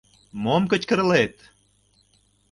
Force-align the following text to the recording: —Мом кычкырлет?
—Мом 0.43 0.63
кычкырлет? 0.71 1.35